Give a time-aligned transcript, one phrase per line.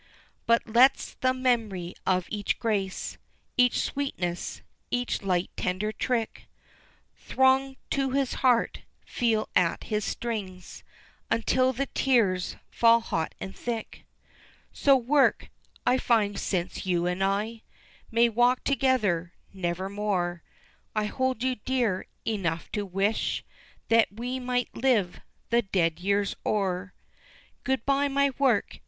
[0.47, 3.19] But lets the mem'ry of each grace,
[3.55, 6.47] Each sweetness, each light tender trick
[7.13, 10.83] Throng to his heart, feel at its strings,
[11.29, 14.03] Until the tears fall hot and thick.
[14.73, 15.51] So work,
[15.85, 17.61] I find since you and I
[18.09, 20.41] May walk together nevermore,
[20.95, 23.43] I hold you dear enough to wish
[23.89, 25.21] That we might live
[25.51, 26.95] the dead years o'er.
[27.63, 28.79] Good bye my work!